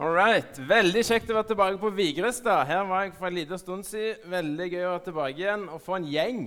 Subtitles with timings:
[0.00, 0.56] All right.
[0.64, 2.62] Veldig kjekt å være tilbake på Vigrestad.
[2.64, 4.22] Her var jeg for en liten stund siden.
[4.32, 6.38] Veldig gøy å være tilbake igjen og få en gjeng.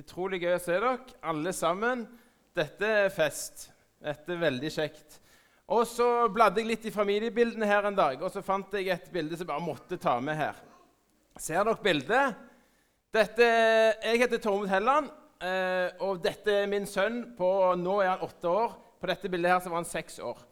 [0.00, 0.96] Utrolig gøy å se dere,
[1.30, 2.02] alle sammen.
[2.58, 3.68] Dette er fest.
[4.02, 5.20] Dette er veldig kjekt.
[5.70, 9.06] Og så bladde jeg litt i familiebildene her en dag, og så fant jeg et
[9.14, 10.58] bilde som jeg bare måtte ta med her.
[11.38, 12.44] Ser dere bildet?
[13.14, 13.50] Dette,
[14.02, 17.22] jeg heter Tormod Helland, eh, og dette er min sønn.
[17.38, 18.80] På, nå er han åtte år.
[18.98, 20.42] På dette bildet her så var han seks år.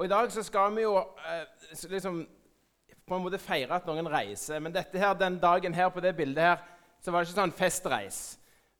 [0.00, 1.42] Og I dag så skal vi jo eh,
[1.90, 2.22] liksom,
[3.04, 4.56] på en måte feire at noen reiser.
[4.64, 6.62] Men dette her, den dagen her på det bildet her,
[7.04, 8.20] så var det ikke sånn festreis.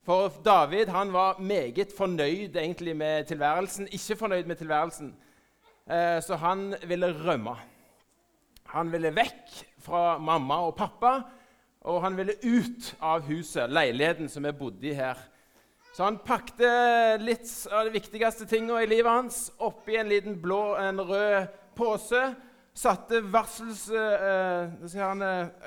[0.08, 3.90] For David han var meget fornøyd egentlig med tilværelsen.
[3.92, 5.12] Ikke fornøyd med tilværelsen.
[5.92, 7.58] Eh, så han ville rømme.
[8.72, 11.14] Han ville vekk fra mamma og pappa,
[11.84, 15.20] og han ville ut av huset, leiligheten som vi bodde i her.
[15.92, 16.68] Så han pakte
[17.18, 22.22] litt av de viktigste tingene i livet hans oppi en liten blå, en rød pose.
[22.74, 24.70] Satte varsels, eh,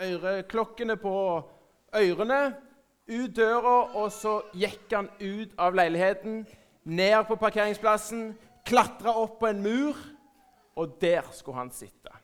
[0.08, 1.16] øreklokkene på
[1.94, 2.56] ørene.
[3.08, 6.46] Ut døra, og så gikk han ut av leiligheten,
[6.86, 9.98] ned på parkeringsplassen, klatra opp på en mur,
[10.80, 12.16] og der skulle han sitte.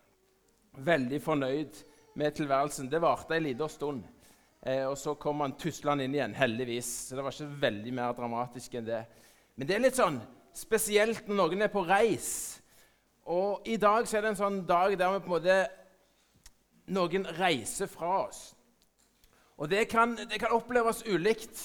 [0.77, 1.83] Veldig fornøyd
[2.15, 2.87] med tilværelsen.
[2.91, 4.03] Det varte ei lita stund.
[4.65, 6.89] Eh, og så kom han tuslende inn igjen, heldigvis.
[7.07, 9.03] Så det var ikke veldig mer dramatisk enn det.
[9.55, 10.19] Men det er litt sånn
[10.55, 12.29] spesielt når noen er på reis.
[13.29, 15.59] Og i dag så er det en sånn dag der vi på en måte
[16.89, 18.49] noen reiser fra oss.
[19.59, 21.59] Og det kan, det kan oppleves ulikt.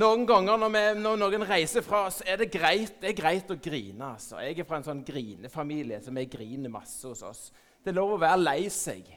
[0.00, 3.52] Noen ganger når, vi, når, noen reiser fra oss, er det greit, det er greit
[3.52, 4.14] å grine.
[4.14, 4.40] Altså.
[4.42, 7.44] Jeg er fra en sånn grinefamilie, så vi griner masse hos oss.
[7.84, 9.10] Det er lov å være lei seg.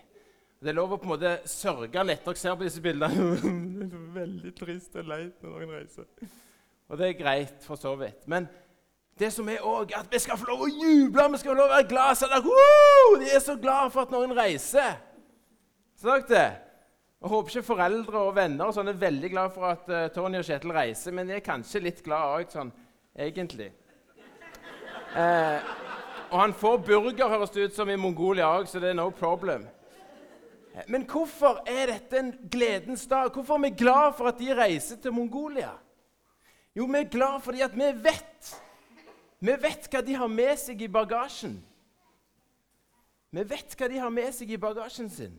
[0.58, 2.23] Det er lov å på en måte sørge litt.
[2.25, 3.25] Dere ser på disse bildene.
[3.77, 6.08] det er veldig trist og leit når noen reiser.
[6.88, 8.25] Og det er greit, for så vidt.
[8.31, 8.47] Men
[9.19, 11.69] det som er også, at vi skal få lov å juble, vi skal få lov
[11.69, 12.17] å være glad.
[12.17, 12.55] Så dere,
[13.22, 14.97] de er så glad for at noen reiser.
[15.97, 16.47] Så dere det?
[17.17, 20.38] Jeg håper ikke foreldre og venner og sånn er veldig glad for at uh, Tony
[20.38, 22.70] og Kjetil reiser, men de er kanskje litt glad òg, sånn
[23.17, 23.71] egentlig.
[25.17, 25.71] Eh,
[26.30, 29.08] og han får burger, høres det ut som, i Mongolia òg, så det er no
[29.09, 29.65] problem.
[30.86, 33.32] Men hvorfor er dette en gledens dag?
[33.33, 35.71] Hvorfor er vi glad for at de reiser til Mongolia?
[36.76, 38.54] Jo, vi er glad fordi at vi vet
[39.39, 41.60] Vi vet hva de har med seg i bagasjen.
[43.30, 45.36] Vi vet hva de har med seg i bagasjen sin.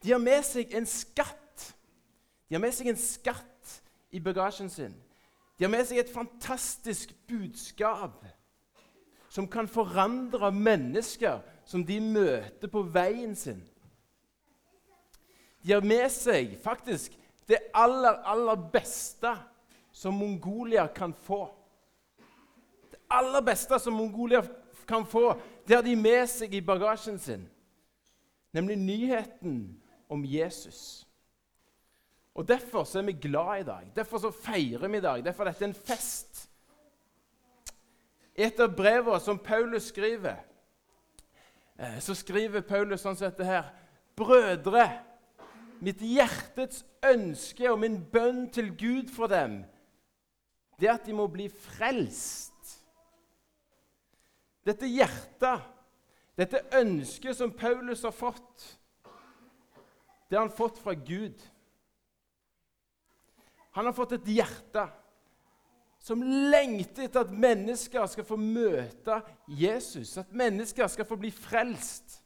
[0.00, 1.74] De har med seg en skatt.
[2.48, 3.74] De har med seg en skatt
[4.16, 4.94] i bagasjen sin.
[5.58, 8.24] De har med seg et fantastisk budskap
[9.28, 13.60] som kan forandre mennesker som de møter på veien sin.
[15.72, 17.14] Har med seg faktisk
[17.48, 19.32] det aller, aller beste
[19.92, 21.46] som Mongolia kan få.
[22.90, 24.42] Det aller beste som Mongolia
[24.86, 25.34] kan få,
[25.66, 27.46] det har de med seg i bagasjen sin.
[28.52, 31.06] Nemlig nyheten om Jesus.
[32.34, 33.92] Og Derfor så er vi glad i dag.
[33.96, 35.24] Derfor så feirer vi i dag.
[35.24, 36.50] Derfor dette er dette en fest.
[38.34, 40.36] Et av brevene som Paulus skriver,
[41.78, 43.70] eh, så skriver Paulus sånn som dette her
[44.16, 44.88] Brødre,
[45.82, 49.62] Mitt hjertets ønske og min bønn til Gud for dem,
[50.80, 52.50] det er at de må bli frelst.
[54.64, 55.66] Dette hjertet,
[56.38, 58.64] dette ønsket som Paulus har fått,
[60.28, 61.36] det har han fått fra Gud.
[63.76, 64.86] Han har fått et hjerte
[66.04, 72.18] som lengter etter at mennesker skal få møte Jesus, at mennesker skal få bli frelst.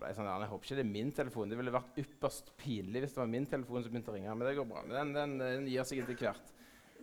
[0.00, 1.50] Ble sånn, Jeg håper ikke det er min telefon.
[1.50, 4.34] Det ville vært ypperst pinlig hvis det var min telefon som begynte å ringe.
[4.34, 4.84] Men det går bra.
[4.88, 6.54] Den, den, den gir seg etter hvert.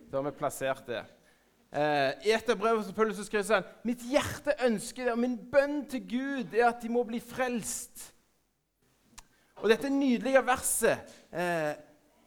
[0.06, 1.04] Da har vi plassert det.
[1.76, 5.34] Eh, I et av brevene til Paulus skriver han mitt hjerte ønsker det, og min
[5.50, 8.12] bønn til Gud er at de må bli frelst.
[9.62, 11.74] Og dette nydelige verset eh,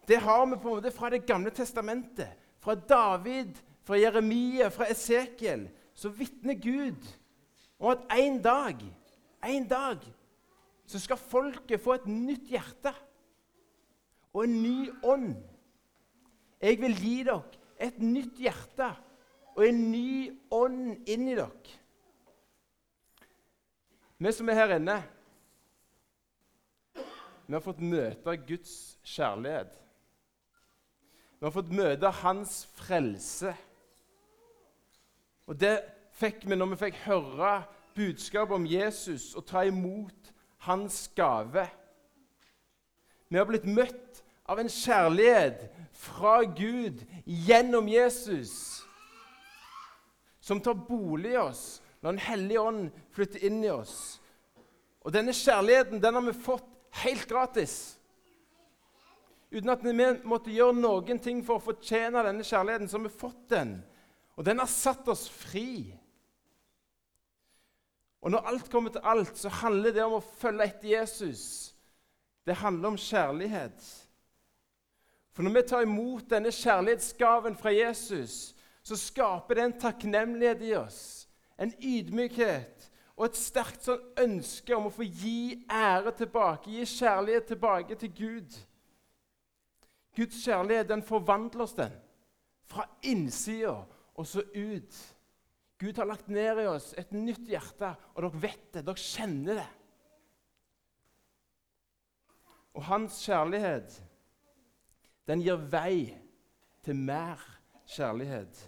[0.09, 2.33] det har vi på en måte fra Det gamle testamentet.
[2.59, 3.53] Fra David,
[3.85, 5.67] fra Jeremia, fra Esekiel.
[5.93, 7.05] Så vitner Gud
[7.79, 8.81] om at en dag,
[9.45, 10.01] en dag
[10.89, 12.93] så skal folket få et nytt hjerte
[14.33, 15.35] og en ny ånd.
[16.61, 18.87] Jeg vil gi dere et nytt hjerte
[19.53, 21.77] og en ny ånd inni dere.
[24.19, 24.97] Vi som er her inne,
[27.49, 28.73] vi har fått møte Guds
[29.07, 29.71] kjærlighet.
[31.39, 33.53] Vi har fått møte Hans frelse.
[35.49, 35.77] Og det
[36.19, 37.53] fikk vi når vi fikk høre
[37.95, 40.33] budskapet om Jesus og ta imot
[40.67, 41.67] hans gave.
[43.29, 48.85] Vi har blitt møtt av en kjærlighet fra Gud gjennom Jesus.
[50.39, 54.19] som tar bolig i oss når Den hellige ånd flytter inn i oss.
[55.05, 56.69] Og denne kjærligheten den har vi fått
[57.03, 57.99] helt gratis.
[59.51, 63.19] Uten at vi måtte gjøre noen ting for å fortjene denne kjærligheten, så har vi
[63.19, 63.75] fått den.
[64.37, 65.91] Og den har satt oss fri.
[68.21, 71.43] Og når alt kommer til alt, så handler det om å følge etter Jesus.
[72.45, 73.85] Det handler om kjærlighet.
[75.31, 80.73] For når vi tar imot denne kjærlighetsgaven fra Jesus, så skaper det en takknemlighet i
[80.75, 81.29] oss,
[81.59, 82.89] en ydmykhet
[83.19, 88.13] og et sterkt sånn ønske om å få gi ære tilbake, gi kjærlighet tilbake til
[88.15, 88.57] Gud.
[90.15, 91.93] Guds kjærlighet den forvandler oss den,
[92.67, 93.75] fra innsida
[94.15, 94.95] og så ut.
[95.79, 99.61] Gud har lagt ned i oss et nytt hjerte, og dere vet det, dere kjenner
[99.61, 99.69] det.
[102.75, 103.95] Og hans kjærlighet,
[105.29, 106.09] den gir vei
[106.83, 107.39] til mer
[107.89, 108.59] kjærlighet.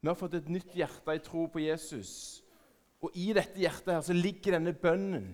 [0.00, 2.42] Vi har fått et nytt hjerte i tro på Jesus.
[3.04, 5.30] Og i dette hjertet her så ligger denne bønnen.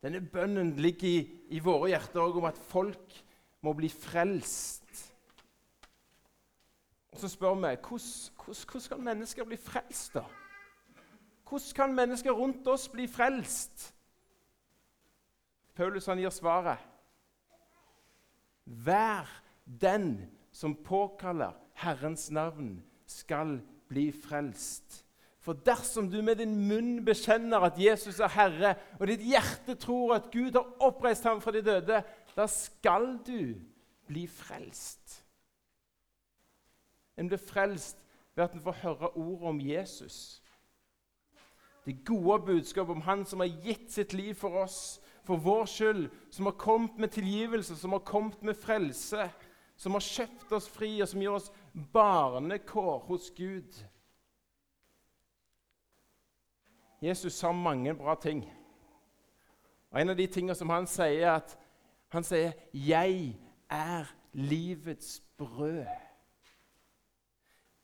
[0.00, 1.18] Denne bønnen ligger i,
[1.56, 3.16] i våre hjerter òg om at folk
[3.64, 4.79] må bli frelst.
[7.20, 10.14] Så spør vi hvordan kan mennesker bli frelst.
[10.14, 10.24] da?
[11.48, 13.94] Hvordan kan mennesker rundt oss bli frelst?
[15.74, 16.78] Paulus han gir svaret.
[18.64, 19.28] Vær
[19.64, 25.04] den som påkaller Herrens navn, skal bli frelst.
[25.40, 30.14] For dersom du med din munn bekjenner at Jesus er Herre, og ditt hjerte tror
[30.14, 32.02] at Gud har oppreist ham fra de døde,
[32.36, 33.56] da skal du
[34.06, 35.24] bli frelst.
[37.20, 37.98] En blir frelst
[38.34, 40.42] ved at en får høre ordet om Jesus.
[41.84, 46.08] Det gode budskapet om Han som har gitt sitt liv for oss, for vår skyld,
[46.30, 49.30] som har kommet med tilgivelse, som har kommet med frelse,
[49.76, 51.52] som har kjøpt oss fri, og som gir oss
[51.92, 53.84] barnekår hos Gud.
[57.00, 58.44] Jesus sa mange bra ting.
[59.90, 61.58] Og En av de tingene som han sier, er at
[62.08, 63.36] han sier 'Jeg
[63.70, 66.09] er livets brød'.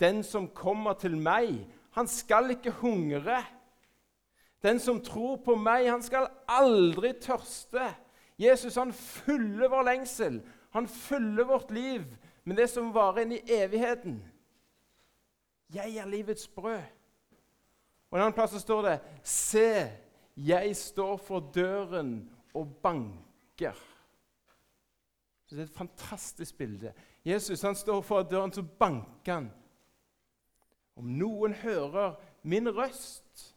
[0.01, 1.67] Den som kommer til meg,
[1.97, 3.41] han skal ikke hungre.
[4.63, 7.89] Den som tror på meg, han skal aldri tørste.
[8.39, 10.43] Jesus han fyller vår lengsel,
[10.77, 12.05] han fyller vårt liv
[12.45, 14.19] med det som varer inn i evigheten.
[15.73, 16.83] Jeg er livets brød.
[18.11, 19.91] Og En annen plass står det Se,
[20.37, 23.75] jeg står for døren og banker.
[25.47, 26.93] Så Det er et fantastisk bilde.
[27.25, 29.51] Jesus han står for døren, så banker han.
[30.97, 33.53] Om noen hører min røst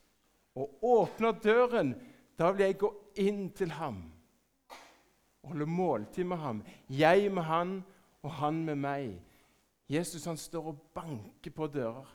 [0.59, 1.93] og åpner døren,
[2.39, 2.89] da vil jeg gå
[3.19, 4.01] inn til ham
[5.43, 6.61] og holde måltid med ham.
[6.89, 7.73] Jeg med han
[8.23, 9.13] og han med meg.
[9.89, 12.07] Jesus han står og banker på dører.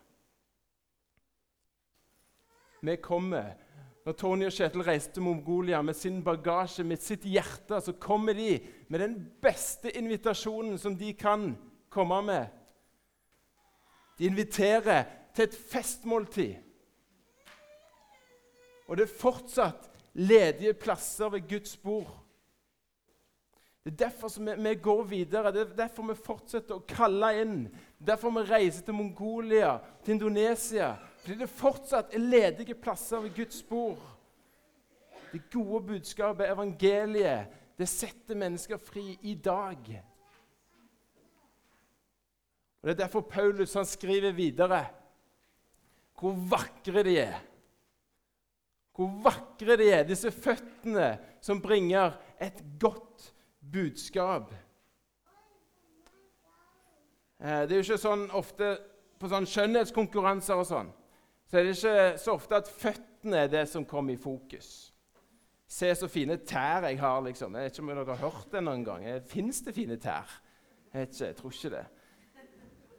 [2.85, 3.55] Vi kommer
[4.05, 8.37] når Tony og Kjetil reiste til Mongolia med sin bagasje, med sitt hjerte, så kommer
[8.37, 8.59] de
[8.93, 11.55] med den beste invitasjonen som de kan
[11.89, 12.53] komme med.
[14.19, 16.55] De inviterer til et festmåltid.
[18.89, 22.21] Og det er fortsatt ledige plasser ved Guds bord.
[23.85, 27.59] Det er derfor vi, går videre, det er derfor vi fortsetter å kalle inn.
[27.69, 29.75] Det er derfor vi reiser til Mongolia,
[30.05, 34.01] til Indonesia, fordi det fortsatt er ledige plasser ved Guds bord.
[35.33, 39.91] Det gode budskapet, evangeliet, det setter mennesker fri i dag.
[42.85, 44.85] Og Det er derfor Paulus han skriver videre
[46.21, 47.39] hvor vakre de er.
[48.95, 53.33] Hvor vakre de er, disse føttene som bringer et godt
[53.73, 54.53] budskap.
[57.41, 58.77] Eh, det er jo ikke sånn ofte
[59.19, 60.93] på sånn skjønnhetskonkurranser og sånn
[61.49, 64.91] så er det ikke så ofte at føttene er det som kommer i fokus.
[65.71, 67.57] Se så fine tær jeg har, liksom.
[67.57, 69.05] Jeg vet ikke om dere har hørt det noen gang.
[69.31, 70.29] Fins det fine tær?
[70.93, 71.85] Jeg vet ikke, jeg tror ikke det.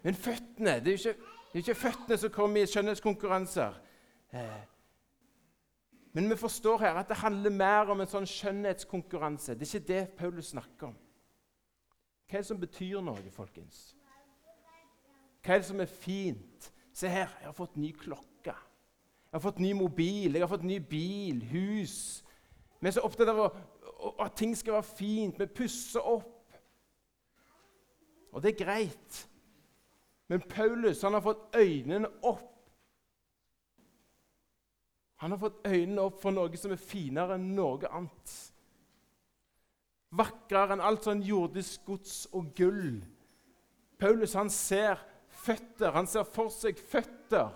[0.05, 3.79] Men føttene Det er jo ikke, er ikke føttene som kommer i skjønnhetskonkurranser.
[4.33, 4.63] Eh.
[6.13, 9.55] Men vi forstår her at det handler mer om en sånn skjønnhetskonkurranse.
[9.57, 10.95] Det er ikke det Paulus snakker om.
[12.29, 13.81] Hva er det som betyr noe, folkens?
[15.41, 16.71] Hva er det som er fint?
[16.95, 18.53] Se her, jeg har fått ny klokke.
[18.53, 22.24] Jeg har fått ny mobil, jeg har fått ny bil, hus.
[22.79, 23.47] Vi er så opptatt av
[24.21, 25.39] at ting skal være fint.
[25.39, 26.59] Vi pusser opp.
[28.31, 29.25] Og det er greit.
[30.27, 32.51] Men Paulus han har fått øynene opp.
[35.22, 38.34] Han har fått øynene opp for noe som er finere enn noe annet.
[40.15, 42.98] Vakrere enn alt sånn jordisk gods og gull.
[44.01, 45.00] Paulus han ser
[45.46, 45.94] føtter.
[45.96, 47.53] Han ser for seg føtter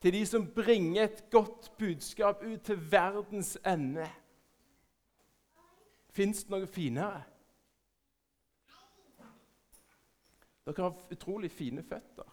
[0.00, 4.06] til de som bringer et godt budskap ut til verdens ende.
[6.10, 7.22] Fins det noe finere?
[10.66, 12.28] Dere har utrolig fine føtter.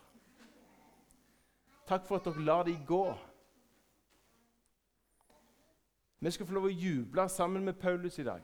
[1.88, 3.05] Takk for at dere lar dem gå.
[6.19, 8.41] Vi skal få lov å juble sammen med Paulus i dag.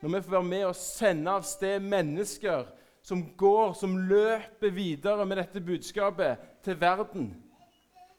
[0.00, 2.66] Når vi får være med og sende av sted mennesker
[3.02, 7.30] som går, som løper videre med dette budskapet til verden,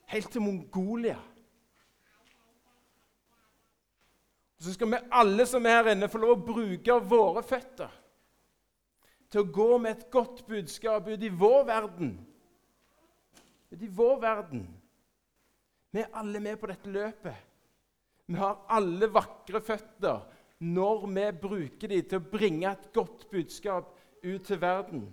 [0.09, 1.17] helt til Mongolia.
[4.59, 7.93] Så skal vi alle som er her inne, få lov å bruke våre føtter
[9.29, 12.15] til å gå med et godt budskap ut i vår verden.
[13.69, 14.65] Ut i vår verden.
[15.93, 17.45] Vi er alle med på dette løpet.
[18.29, 20.25] Vi har alle vakre føtter
[20.59, 23.93] når vi bruker dem til å bringe et godt budskap
[24.23, 25.07] ut til verden.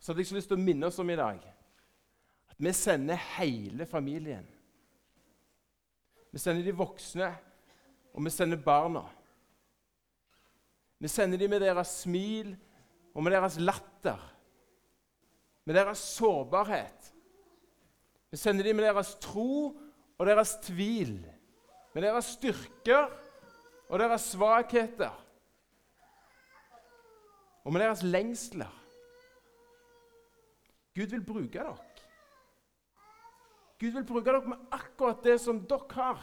[0.00, 1.42] Så hadde jeg så lyst til å minne oss om i dag
[2.50, 4.46] at vi sender hele familien.
[6.30, 7.28] Vi sender de voksne,
[8.14, 9.04] og vi sender barna.
[11.00, 12.52] Vi sender dem med deres smil
[13.14, 14.20] og med deres latter,
[15.64, 17.10] med deres sårbarhet
[18.30, 19.74] vi sender dem med deres tro
[20.18, 21.16] og deres tvil,
[21.94, 23.08] med deres styrker
[23.88, 25.26] og deres svakheter,
[27.64, 28.76] og med deres lengsler.
[30.94, 31.76] Gud vil bruke dere.
[33.80, 36.22] Gud vil bruke dere med akkurat det som dere har.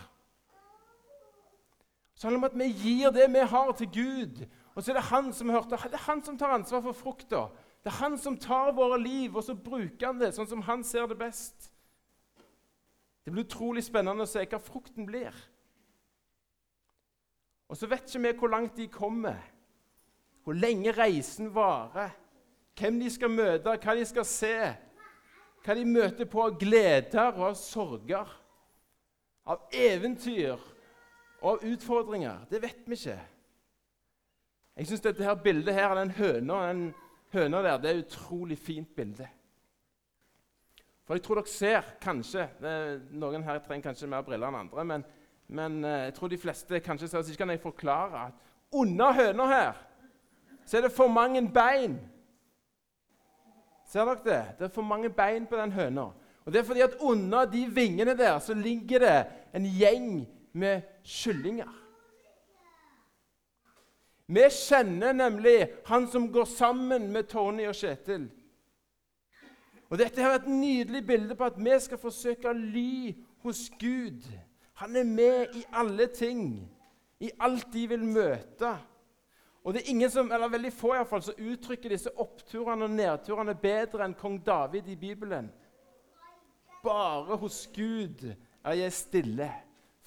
[2.15, 4.45] Så handler det om at vi gir det vi har, til Gud.
[4.77, 7.47] Og så er det han som hørte, det er han som tar ansvar for frukta.
[7.81, 10.83] Det er han som tar våre liv, og så bruker han det sånn som han
[10.85, 11.71] ser det best.
[13.25, 15.33] Det blir utrolig spennende å se hva frukten blir.
[17.67, 19.39] Og så vet ikke vi hvor langt de kommer,
[20.45, 22.13] hvor lenge reisen varer,
[22.77, 24.53] hvem de skal møte, hva de skal se,
[25.65, 28.29] hva de møter på av gleder og av sorger,
[29.49, 30.53] av eventyr
[31.41, 32.45] og av utfordringer.
[32.51, 33.17] Det vet vi ikke.
[34.77, 36.81] Jeg syns dette her bildet her den høna, den
[37.33, 39.27] høna der, det er et utrolig fint bilde.
[41.07, 42.43] For jeg tror dere ser kanskje
[43.15, 44.83] Noen her trenger kanskje mer briller enn andre.
[44.85, 45.05] Men,
[45.47, 48.43] men eh, jeg tror de fleste kanskje ser, så ikke kan jeg forklare at
[48.75, 49.83] under høna her
[50.67, 51.95] så er det for mange bein.
[53.87, 54.41] Ser dere det?
[54.59, 56.09] Det er for mange bein på den høna.
[56.43, 59.15] Og det er fordi at under de vingene der så ligger det
[59.55, 61.71] en gjeng med kyllinger.
[64.27, 68.27] Vi kjenner nemlig han som går sammen med Tony og Kjetil.
[69.87, 73.15] Og Dette er et nydelig bilde på at vi skal forsøke å ly
[73.45, 74.25] hos Gud.
[74.83, 76.67] Han er med i alle ting,
[77.23, 78.73] i alt de vil møte.
[79.63, 82.85] Og det er ingen som, eller veldig få i hvert fall, som uttrykker disse oppturene
[82.85, 85.49] og nedturene bedre enn kong David i Bibelen.
[86.83, 89.49] Bare hos Gud er jeg stille.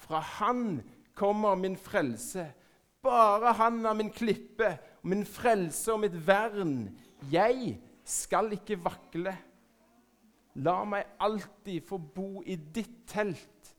[0.01, 0.79] Fra Han
[1.17, 2.47] kommer min frelse.
[3.01, 6.89] Bare Han er min klippe, min frelse og mitt vern.
[7.31, 9.33] Jeg skal ikke vakle.
[10.61, 13.71] La meg alltid få bo i ditt telt,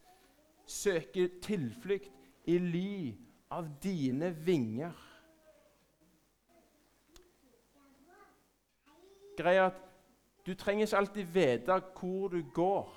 [0.66, 3.12] søke tilflukt i ly
[3.52, 4.94] av dine vinger.
[9.36, 9.80] Greia at
[10.46, 12.88] du trenger ikke alltid vite hvor du går,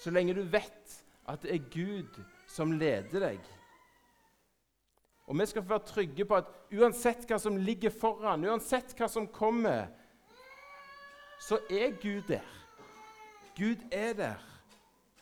[0.00, 3.42] så lenge du vet at det er Gud som leder deg.
[5.30, 9.06] Og Vi skal få være trygge på at uansett hva som ligger foran, uansett hva
[9.06, 9.86] som kommer,
[11.38, 12.46] så er Gud der.
[13.54, 14.40] Gud er der.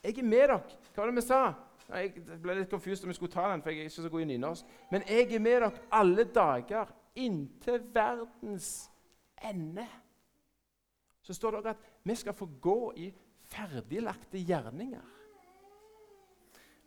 [0.01, 0.63] Jeg er med dere.
[0.95, 1.41] Hva var det vi sa?
[1.93, 4.25] Jeg ble litt confused om jeg skulle ta den, for jeg er ikke så god
[4.25, 4.71] i nynorsk.
[4.91, 8.71] Men jeg er med dere alle dager inntil verdens
[9.45, 9.85] ende.
[11.21, 13.11] Så står det at vi skal få gå i
[13.53, 15.05] ferdiglagte gjerninger.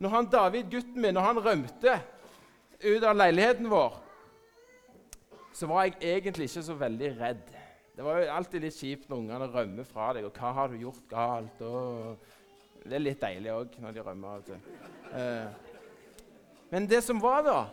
[0.01, 1.95] Når han David, gutten min, når han rømte
[2.83, 3.97] ut av leiligheten vår,
[5.53, 7.49] så var jeg egentlig ikke så veldig redd.
[7.95, 10.25] Det var jo alltid litt kjipt når ungene rømmer fra deg.
[10.25, 12.17] og 'Hva har du gjort galt?' Og
[12.83, 14.27] det er litt deilig òg når de rømmer.
[14.27, 14.43] av
[15.13, 15.47] Eh.
[16.71, 17.65] Men det som var, da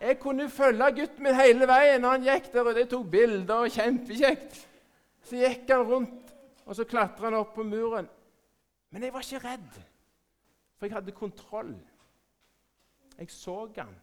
[0.00, 2.04] Jeg kunne følge gutten min hele veien.
[2.04, 3.54] Han gikk der, og de tok bilder.
[3.54, 4.68] og Kjempekjekt.
[5.22, 6.34] Så gikk han rundt,
[6.66, 8.08] og så klatra han opp på muren.
[8.90, 9.72] Men jeg var ikke redd,
[10.76, 11.74] for jeg hadde kontroll.
[13.18, 13.96] Jeg så han.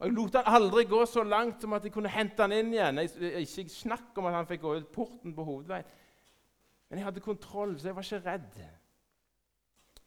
[0.00, 2.72] Og Jeg lot han aldri gå så langt som at jeg kunne hente han inn
[2.72, 3.02] igjen.
[3.02, 5.88] Jeg, ikke snakk om at han fikk gå ut porten på hovedveien.
[6.88, 8.60] Men jeg hadde kontroll, så jeg var ikke redd.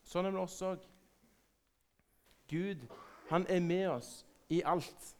[0.03, 0.81] Sånn er det oss òg.
[2.49, 2.81] Gud,
[3.29, 4.09] han er med oss
[4.49, 5.13] i alt.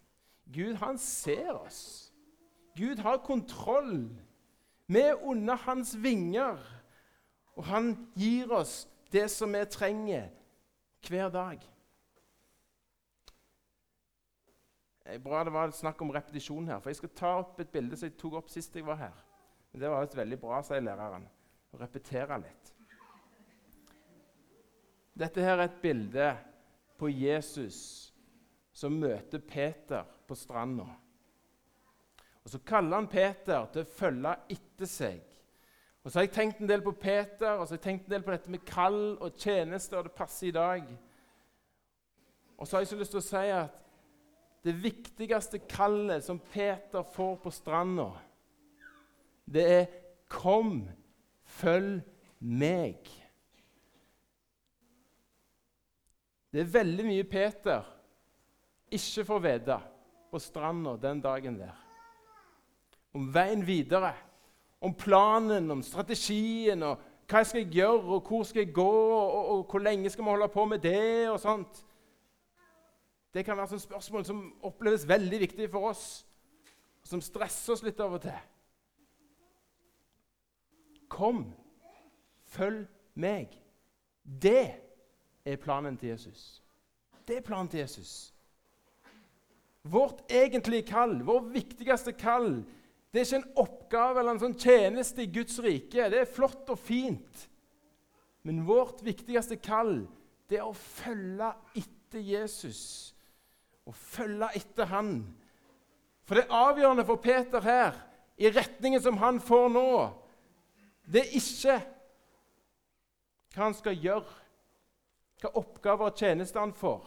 [0.53, 2.11] Gud, han ser oss.
[2.75, 4.09] Gud har kontroll.
[4.89, 6.57] Vi er under hans vinger,
[7.53, 10.33] og han gir oss det som vi trenger
[11.07, 11.61] hver dag.
[11.61, 11.73] Det er
[15.23, 18.07] bra det var snakk om repetisjon her, for jeg skal ta opp et bilde som
[18.07, 19.23] jeg tok opp sist jeg var her.
[19.73, 21.25] Det var et veldig bra, sier læreren,
[21.73, 22.73] å repetere litt.
[25.13, 26.27] Dette her er et bilde
[26.97, 27.79] på Jesus
[28.73, 30.87] som møter Peter på stranda.
[32.43, 35.21] Og Så kaller han Peter til å følge etter seg.
[36.03, 38.15] Og Så har jeg tenkt en del på Peter og så har jeg tenkt en
[38.17, 40.89] del på dette med kall og tjeneste, og det passer i dag.
[42.57, 43.79] Og så har jeg så lyst til å si at
[44.63, 48.11] det viktigste kallet som Peter får på stranda,
[49.45, 49.85] det er
[50.29, 50.89] 'Kom,
[51.43, 52.01] følg
[52.41, 53.09] meg'.
[56.53, 57.83] Det er veldig mye Peter
[58.93, 59.79] ikke får vite
[60.31, 61.73] på stranda den dagen der.
[63.13, 64.13] Om veien videre,
[64.81, 69.33] om planen, om strategien, og hva jeg skal gjøre, og hvor skal jeg gå, og,
[69.33, 71.83] og, og hvor lenge skal vi holde på med det, og sånt.
[73.33, 76.23] Det kan være sånne spørsmål som oppleves veldig viktige for oss,
[77.01, 78.37] og som stresser oss litt av og til.
[81.13, 81.47] Kom,
[82.53, 82.85] følg
[83.17, 83.55] meg.
[84.23, 84.67] Det
[85.45, 86.61] er planen til Jesus.
[87.27, 88.33] Det er planen til Jesus.
[89.83, 92.61] Vårt egentlige kall, vår viktigste kall,
[93.13, 96.07] det er ikke en oppgave eller en sånn tjeneste i Guds rike.
[96.09, 97.43] Det er flott og fint.
[98.47, 100.07] Men vårt viktigste kall,
[100.49, 103.13] det er å følge etter Jesus.
[103.87, 105.15] Å følge etter Han.
[106.23, 107.97] For det avgjørende for Peter her,
[108.37, 109.89] i retningen som han får nå,
[111.05, 111.75] det er ikke
[113.53, 114.39] hva han skal gjøre
[115.43, 117.03] hva oppgaver og tjenester han får.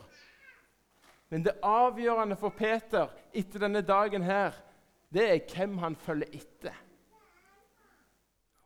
[1.32, 4.54] Men det avgjørende for Peter etter denne dagen her,
[5.10, 6.76] det er hvem han følger etter.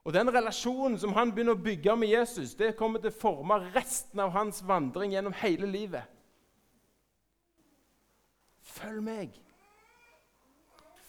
[0.05, 3.61] Og Den relasjonen som han begynner å bygge med Jesus, det kommer til å forme
[3.75, 6.09] resten av hans vandring gjennom hele livet.
[8.81, 9.37] Følg meg.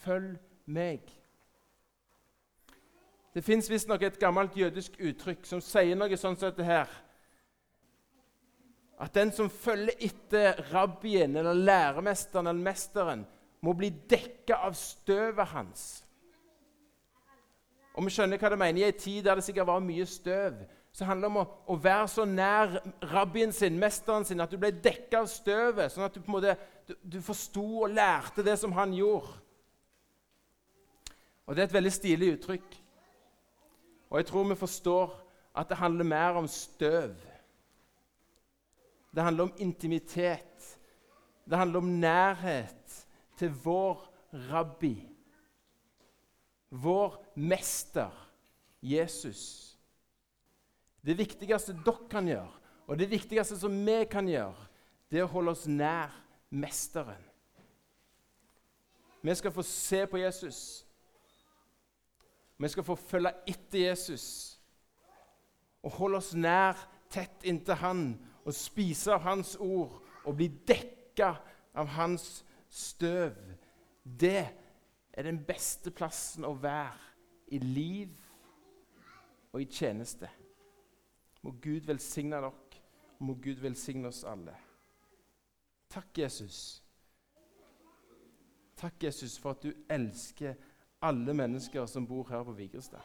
[0.04, 1.06] Følg meg.
[3.32, 6.92] Det fins visstnok et gammelt jødisk uttrykk som sier noe sånn som dette her
[9.02, 13.24] at den som følger etter rabbien eller læremesteren eller mesteren,
[13.62, 15.86] må bli dekka av støvet hans.
[17.98, 18.82] Og vi skjønner hva det mener.
[18.82, 21.78] I en tid der det sikkert var mye støv, så handler det om å, å,
[21.80, 22.76] være så nær
[23.14, 26.36] rabbien sin, mesteren sin, at du ble dekka av støvet, sånn at du på en
[26.36, 26.58] måte
[26.90, 29.32] du, du forsto og lærte det som han gjorde.
[31.48, 32.78] Og Det er et veldig stilig uttrykk.
[34.12, 35.16] Og jeg tror vi forstår
[35.56, 37.16] at det handler mer om støv
[39.12, 40.80] det handler om intimitet.
[41.50, 45.08] Det handler om nærhet til vår rabbi.
[46.70, 48.30] Vår mester,
[48.82, 49.71] Jesus.
[51.06, 52.52] Det viktigste dere kan gjøre,
[52.88, 54.68] og det viktigste som vi kan gjøre,
[55.12, 56.14] det er å holde oss nær
[56.54, 57.24] mesteren.
[59.22, 60.86] Vi skal få se på Jesus.
[62.58, 64.58] Vi skal få følge etter Jesus
[65.82, 66.78] og holde oss nær,
[67.10, 68.04] tett inntil Han
[68.46, 71.34] og spise av Hans ord og bli dekka
[71.78, 73.36] av Hans støv,
[74.04, 74.46] det
[75.12, 76.96] er den beste plassen å være
[77.52, 78.14] i liv
[79.52, 80.30] og i tjeneste.
[81.42, 82.52] Må Gud velsigne dere,
[83.20, 84.56] må Gud velsigne oss alle.
[85.90, 86.84] Takk, Jesus.
[88.78, 90.54] Takk, Jesus, for at du elsker
[91.02, 93.02] alle mennesker som bor her på Vigrestad.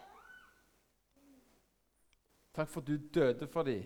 [2.55, 3.85] Takk for at du døde for dem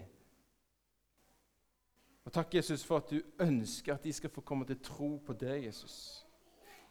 [2.24, 5.32] og Takk, Jesus, for at du ønsker at de skal få komme til tro på
[5.32, 6.26] deg, Jesus.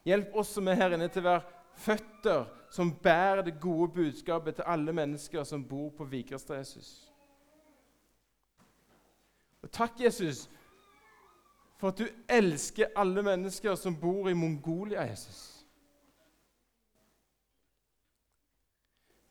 [0.06, 4.58] Hjelp oss som er her inne, til å være føtter som bærer det gode budskapet
[4.58, 7.09] til alle mennesker som bor på Vigrestad, Jesus.
[9.62, 10.50] Og takk, Jesus,
[11.78, 15.66] for at du elsker alle mennesker som bor i Mongolia, Jesus.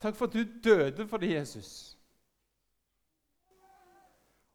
[0.01, 1.99] Takk for at du døde for dem, Jesus.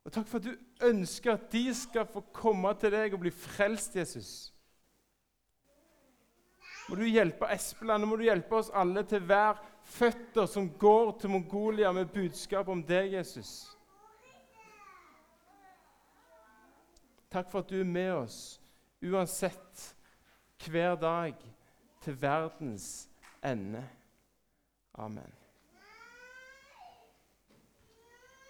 [0.04, 3.32] Og takk for at du ønsker at de skal få komme til deg og bli
[3.32, 4.54] frelst, Jesus.
[6.90, 11.32] Må du hjelpe Espeland må du hjelpe oss alle til hver føtter som går til
[11.32, 13.78] Mongolia med budskap om deg, Jesus.
[17.34, 18.38] Takk for at du er med oss
[19.02, 19.88] uansett
[20.70, 21.34] hver dag
[22.04, 23.10] til verdens
[23.44, 23.82] ende.
[24.94, 25.43] Amen.